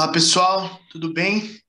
[0.00, 1.60] Olá pessoal, tudo bem?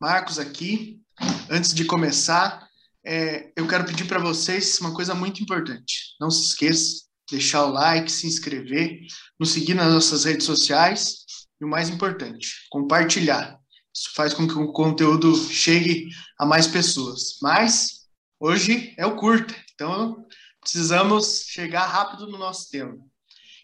[0.00, 1.02] Marcos aqui.
[1.50, 2.66] Antes de começar,
[3.04, 6.16] é, eu quero pedir para vocês uma coisa muito importante.
[6.18, 9.00] Não se esqueça de deixar o like, se inscrever,
[9.38, 11.26] nos seguir nas nossas redes sociais
[11.60, 13.58] e o mais importante, compartilhar.
[13.94, 16.08] Isso faz com que o conteúdo chegue
[16.38, 17.36] a mais pessoas.
[17.42, 18.06] Mas
[18.40, 20.24] hoje é o curta, então
[20.58, 22.96] precisamos chegar rápido no nosso tema.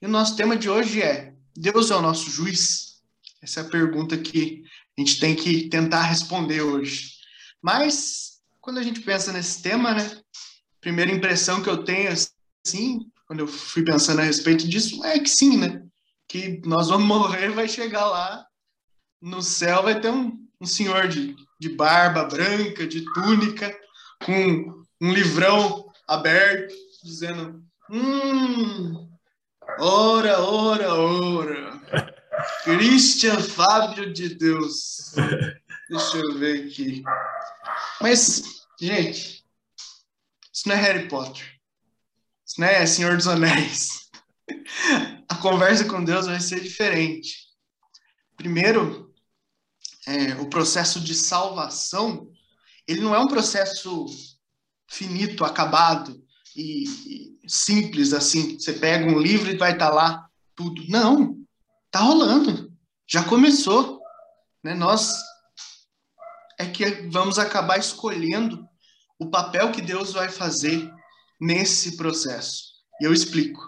[0.00, 2.93] E o nosso tema de hoje é: Deus é o nosso juiz?
[3.44, 4.64] Essa é a pergunta que
[4.96, 7.10] a gente tem que tentar responder hoje.
[7.60, 10.18] Mas, quando a gente pensa nesse tema, né?
[10.80, 15.28] Primeira impressão que eu tenho, assim, quando eu fui pensando a respeito disso, é que
[15.28, 15.84] sim, né?
[16.26, 18.46] Que nós vamos morrer, vai chegar lá,
[19.20, 23.78] no céu vai ter um, um senhor de, de barba branca, de túnica,
[24.24, 29.06] com um livrão aberto, dizendo: Hum,
[29.78, 31.73] ora, ora, ora.
[32.64, 35.14] Christian Fábio de Deus.
[35.88, 37.02] Deixa eu ver aqui.
[38.00, 38.42] Mas,
[38.80, 39.44] gente,
[40.52, 41.44] isso não é Harry Potter.
[42.46, 44.10] Isso não é Senhor dos Anéis.
[45.28, 47.44] A conversa com Deus vai ser diferente.
[48.36, 49.14] Primeiro,
[50.06, 52.30] é, o processo de salvação,
[52.86, 54.06] ele não é um processo
[54.86, 56.22] finito, acabado
[56.54, 56.84] e,
[57.44, 58.58] e simples assim.
[58.58, 60.82] Você pega um livro e vai estar lá tudo.
[60.88, 61.38] Não.
[61.94, 62.72] Tá rolando,
[63.06, 64.00] já começou,
[64.64, 64.74] né?
[64.74, 65.14] Nós
[66.58, 68.68] é que vamos acabar escolhendo
[69.16, 70.92] o papel que Deus vai fazer
[71.40, 72.64] nesse processo.
[73.00, 73.60] E eu explico.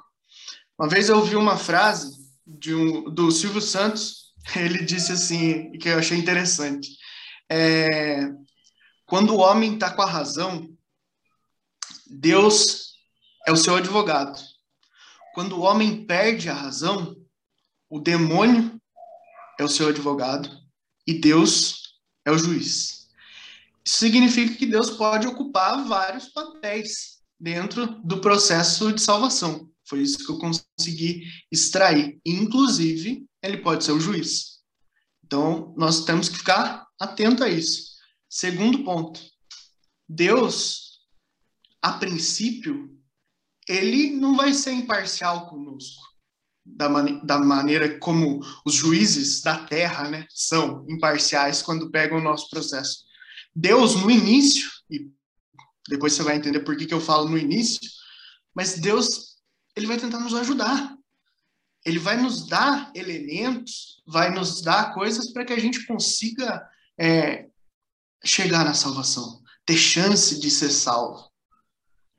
[0.77, 5.89] Uma vez eu ouvi uma frase de um, do Silvio Santos, ele disse assim, que
[5.89, 6.99] eu achei interessante.
[7.49, 8.29] É,
[9.05, 10.69] quando o homem está com a razão,
[12.05, 12.95] Deus
[13.47, 14.37] é o seu advogado.
[15.33, 17.25] Quando o homem perde a razão,
[17.89, 18.81] o demônio
[19.59, 20.51] é o seu advogado
[21.07, 23.09] e Deus é o juiz.
[23.85, 29.71] Isso significa que Deus pode ocupar vários papéis dentro do processo de salvação.
[29.85, 32.19] Foi isso que eu consegui extrair.
[32.27, 34.61] Inclusive, ele pode ser o juiz.
[35.25, 37.95] Então, nós temos que ficar atento a isso.
[38.29, 39.21] Segundo ponto,
[40.09, 41.01] Deus,
[41.81, 42.97] a princípio,
[43.69, 46.16] ele não vai ser imparcial conosco
[46.67, 52.23] da, man da maneira como os juízes da terra né, são imparciais quando pegam o
[52.23, 53.05] nosso processo.
[53.55, 55.09] Deus, no início, e
[55.89, 57.81] depois você vai entender por que, que eu falo no início,
[58.55, 59.37] mas Deus,
[59.77, 60.97] ele vai tentar nos ajudar.
[61.85, 66.69] Ele vai nos dar elementos, vai nos dar coisas para que a gente consiga
[66.99, 67.47] é,
[68.25, 71.31] chegar na salvação, ter chance de ser salvo.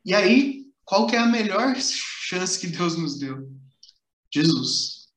[0.05, 3.45] E aí, qual que é a melhor chance que Deus nos deu?
[4.37, 5.07] Jesus.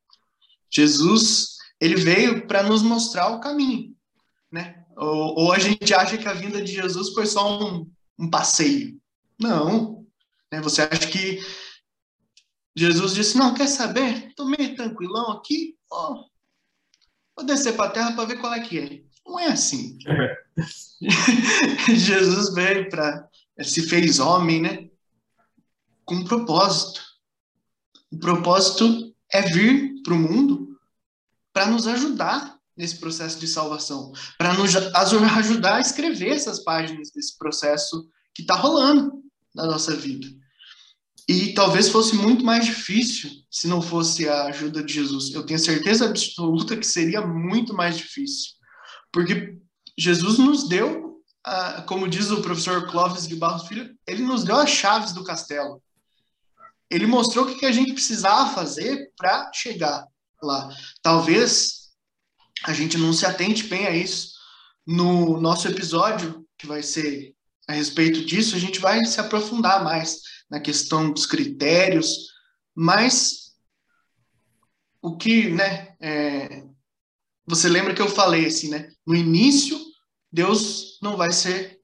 [0.71, 3.95] Jesus, ele veio para nos mostrar o caminho,
[4.51, 4.85] né?
[4.97, 9.01] Ou, ou, a gente acha que a vinda de Jesus foi só um, um passeio.
[9.39, 10.07] Não.
[10.53, 10.61] Né?
[10.61, 11.41] Você acha que
[12.77, 14.29] Jesus disse, não, quer saber?
[14.29, 16.25] Estou meio tranquilão aqui, ó,
[17.37, 19.03] vou descer para a terra para ver qual é que é.
[19.27, 19.99] Não é assim.
[21.95, 23.29] Jesus veio para,
[23.63, 24.91] se fez homem, né?
[26.05, 27.03] Com um propósito.
[28.11, 30.69] O propósito é vir para o mundo
[31.53, 34.75] para nos ajudar nesse processo de salvação, para nos
[35.37, 39.23] ajudar a escrever essas páginas desse processo que está rolando
[39.55, 40.27] na nossa vida.
[41.29, 45.33] E talvez fosse muito mais difícil se não fosse a ajuda de Jesus.
[45.33, 48.53] Eu tenho certeza absoluta que seria muito mais difícil.
[49.13, 49.57] Porque
[49.97, 51.21] Jesus nos deu,
[51.87, 55.83] como diz o professor Clóvis de Barros Filho, ele nos deu as chaves do castelo
[56.91, 60.07] ele mostrou o que a gente precisava fazer para chegar
[60.43, 60.69] lá.
[61.03, 61.91] Talvez
[62.65, 64.33] a gente não se atente bem a isso.
[64.87, 67.35] No nosso episódio, que vai ser
[67.69, 70.21] a respeito disso, a gente vai se aprofundar mais
[70.51, 72.09] na questão dos critérios,
[72.75, 73.53] mas
[75.01, 76.65] o que, né, é,
[77.47, 79.79] você lembra que eu falei assim, né, no início,
[80.33, 81.81] Deus não vai ser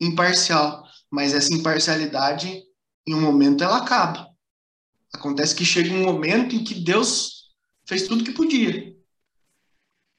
[0.00, 2.62] imparcial, mas essa imparcialidade,
[3.06, 4.31] em um momento, ela acaba.
[5.12, 7.50] Acontece que chega um momento em que Deus
[7.86, 8.96] fez tudo que podia.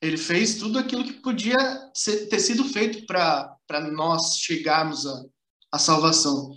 [0.02, 1.58] Ele fez tudo aquilo que podia
[1.94, 3.58] ser, ter sido feito para
[3.92, 5.26] nós chegarmos à,
[5.72, 6.52] à salvação.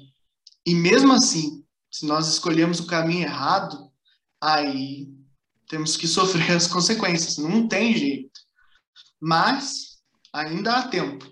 [0.66, 3.90] E mesmo assim, se nós escolhemos o caminho errado,
[4.42, 5.08] aí
[5.68, 7.38] temos que sofrer as consequências.
[7.38, 8.40] Não tem jeito.
[9.20, 9.98] Mas
[10.32, 11.26] ainda há tempo,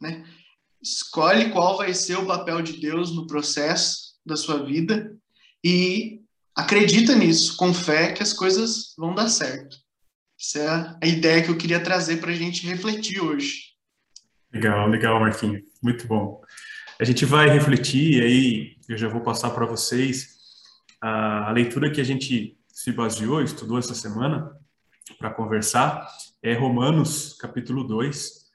[0.00, 0.26] né?
[0.80, 5.16] Escolhe qual vai ser o papel de Deus no processo da sua vida
[5.62, 6.22] e
[6.58, 9.76] acredita nisso, com fé que as coisas vão dar certo.
[10.38, 13.74] Essa é a ideia que eu queria trazer para a gente refletir hoje.
[14.52, 15.62] Legal, legal, Marquinhos.
[15.80, 16.42] Muito bom.
[17.00, 20.36] A gente vai refletir e aí eu já vou passar para vocês
[21.00, 24.50] a, leitura que a gente se baseou, estudou essa semana
[25.16, 26.08] para conversar,
[26.42, 28.48] é Romanos, capítulo 2.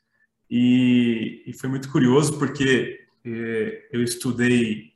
[0.49, 4.92] E, e foi muito curioso porque é, eu estudei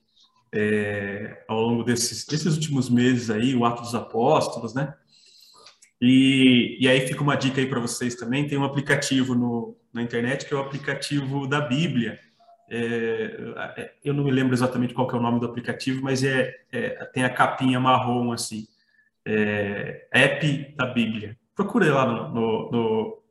[0.54, 4.94] é, ao longo desses, desses últimos meses aí o Ato dos Apóstolos, né?
[6.00, 10.02] E, e aí fica uma dica aí para vocês também, tem um aplicativo no, na
[10.02, 12.20] internet que é o aplicativo da Bíblia.
[12.70, 16.90] É, eu não me lembro exatamente qual é o nome do aplicativo, mas é, é
[17.06, 18.68] tem a capinha marrom assim,
[19.26, 21.38] é, app da Bíblia.
[21.56, 23.24] Procure lá no, no, no,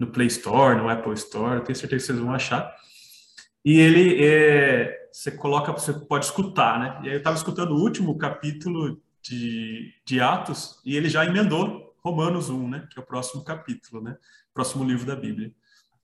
[0.00, 2.74] no, Play Store, no Apple Store, tenho certeza que vocês vão achar.
[3.66, 7.00] E ele é, você coloca, você pode escutar, né?
[7.02, 11.92] E aí eu estava escutando o último capítulo de, de Atos e ele já emendou
[11.98, 12.86] Romanos 1, né?
[12.88, 14.16] Que é o próximo capítulo, né?
[14.54, 15.52] Próximo livro da Bíblia.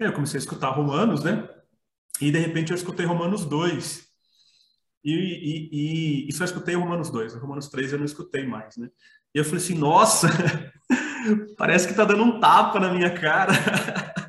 [0.01, 1.49] E aí eu comecei a escutar Romanos, né?
[2.21, 4.09] E de repente eu escutei Romanos 2.
[5.05, 7.35] E, e, e, e só escutei Romanos 2.
[7.35, 8.91] Romanos 3 eu não escutei mais, né?
[9.33, 10.27] E eu falei assim, nossa,
[11.57, 13.53] parece que tá dando um tapa na minha cara.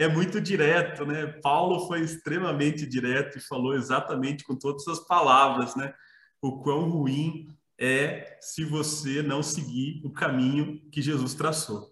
[0.00, 1.26] é muito direto, né?
[1.42, 5.92] Paulo foi extremamente direto e falou exatamente com todas as palavras, né?
[6.40, 11.90] O quão ruim é se você não seguir o caminho que Jesus traçou.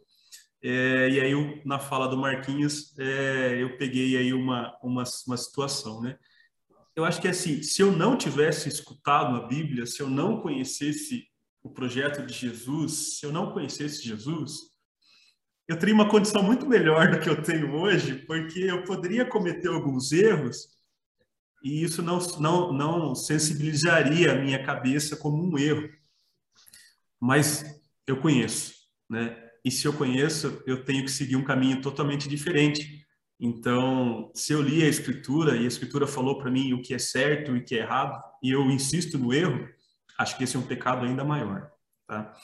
[0.62, 5.36] É, e aí, eu, na fala do Marquinhos, é, eu peguei aí uma, uma, uma
[5.36, 6.16] situação, né?
[6.96, 11.28] Eu acho que assim, se eu não tivesse escutado a Bíblia, se eu não conhecesse
[11.62, 14.67] o projeto de Jesus, se eu não conhecesse Jesus,
[15.68, 19.68] eu teria uma condição muito melhor do que eu tenho hoje, porque eu poderia cometer
[19.68, 20.78] alguns erros
[21.62, 25.86] e isso não, não, não sensibilizaria a minha cabeça como um erro.
[27.20, 27.64] Mas
[28.06, 28.72] eu conheço,
[29.10, 29.44] né?
[29.62, 33.04] E se eu conheço, eu tenho que seguir um caminho totalmente diferente.
[33.38, 36.98] Então, se eu li a escritura e a escritura falou para mim o que é
[36.98, 39.68] certo e o que é errado, e eu insisto no erro,
[40.16, 41.70] acho que esse é um pecado ainda maior,
[42.06, 42.34] tá?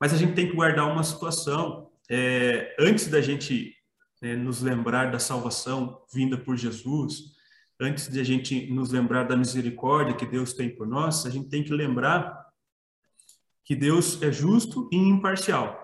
[0.00, 3.74] Mas a gente tem que guardar uma situação é, antes da gente
[4.22, 7.34] é, nos lembrar da salvação vinda por Jesus,
[7.80, 11.48] antes de a gente nos lembrar da misericórdia que Deus tem por nós, a gente
[11.48, 12.44] tem que lembrar
[13.64, 15.78] que Deus é justo e imparcial,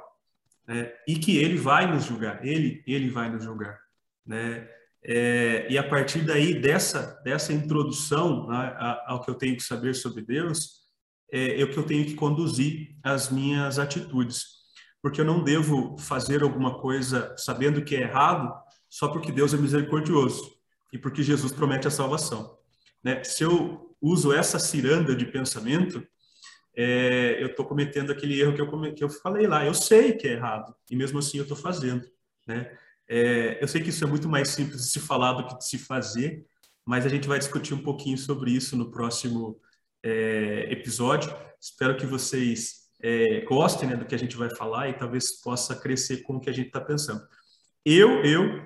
[0.67, 0.93] né?
[1.08, 3.78] e que Ele vai nos julgar, Ele, Ele vai nos julgar,
[4.26, 4.69] né?
[5.02, 8.76] É, e a partir daí dessa dessa introdução né,
[9.06, 10.81] ao que eu tenho que saber sobre Deus,
[11.32, 14.59] é, é o que eu tenho que conduzir as minhas atitudes,
[15.02, 18.52] porque eu não devo fazer alguma coisa sabendo que é errado
[18.88, 20.56] só porque Deus é misericordioso
[20.93, 22.58] e porque Jesus promete a salvação.
[23.02, 23.23] Né?
[23.25, 26.06] Se eu uso essa ciranda de pensamento,
[26.76, 29.64] é, eu estou cometendo aquele erro que eu, que eu falei lá.
[29.64, 32.06] Eu sei que é errado e mesmo assim eu estou fazendo.
[32.47, 32.70] Né?
[33.08, 35.67] É, eu sei que isso é muito mais simples de se falar do que de
[35.67, 36.44] se fazer,
[36.85, 39.61] mas a gente vai discutir um pouquinho sobre isso no próximo
[40.02, 41.35] é, episódio.
[41.61, 43.44] Espero que vocês é,
[43.87, 46.52] né, do que a gente vai falar e talvez possa crescer com o que a
[46.52, 47.23] gente está pensando.
[47.85, 48.62] Eu, eu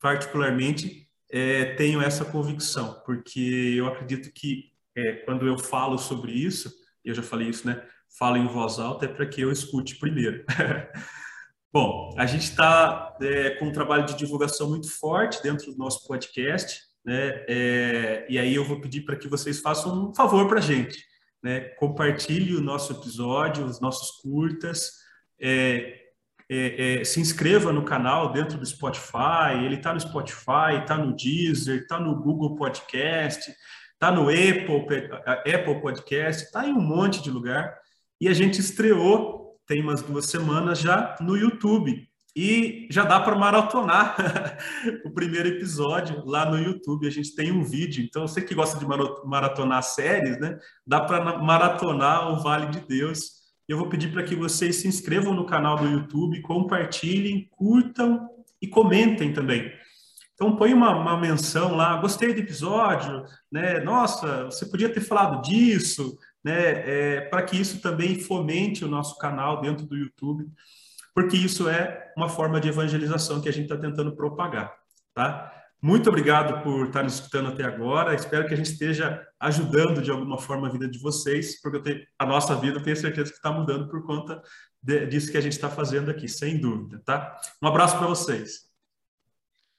[0.00, 6.72] particularmente é, tenho essa convicção, porque eu acredito que é, quando eu falo sobre isso,
[7.04, 7.82] eu já falei isso, né?
[8.18, 10.44] Falo em voz alta é para que eu escute primeiro.
[11.72, 16.06] Bom, a gente está é, com um trabalho de divulgação muito forte dentro do nosso
[16.06, 17.44] podcast, né?
[17.48, 21.04] É, e aí eu vou pedir para que vocês façam um favor para a gente,
[21.46, 21.60] né?
[21.78, 24.94] Compartilhe o nosso episódio, os nossos curtas,
[25.40, 26.00] é,
[26.50, 29.64] é, é, se inscreva no canal dentro do Spotify.
[29.64, 33.48] Ele está no Spotify, está no Deezer, está no Google Podcast,
[33.92, 35.08] está no Apple,
[35.54, 37.78] Apple Podcast, está em um monte de lugar.
[38.20, 42.08] E a gente estreou, tem umas duas semanas já, no YouTube.
[42.36, 44.58] E já dá para maratonar
[45.06, 47.06] o primeiro episódio lá no YouTube.
[47.06, 48.04] A gente tem um vídeo.
[48.04, 48.86] Então, você que gosta de
[49.24, 50.58] maratonar séries, né?
[50.86, 53.36] Dá para maratonar o Vale de Deus
[53.68, 58.28] eu vou pedir para que vocês se inscrevam no canal do YouTube, compartilhem, curtam
[58.62, 59.72] e comentem também.
[60.34, 63.80] Então põe uma, uma menção lá, gostei do episódio, né?
[63.80, 67.16] Nossa, você podia ter falado disso, né?
[67.16, 70.46] É, para que isso também fomente o nosso canal dentro do YouTube,
[71.16, 74.70] porque isso é uma forma de evangelização que a gente está tentando propagar,
[75.14, 75.50] tá?
[75.80, 78.14] Muito obrigado por tá estar nos escutando até agora.
[78.14, 82.06] Espero que a gente esteja ajudando de alguma forma a vida de vocês, porque tenho,
[82.18, 84.42] a nossa vida eu tenho certeza que está mudando por conta
[84.82, 87.34] de, disso que a gente está fazendo aqui, sem dúvida, tá?
[87.62, 88.68] Um abraço para vocês.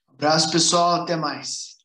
[0.09, 1.03] Um abraço, pessoal.
[1.03, 1.77] Até mais.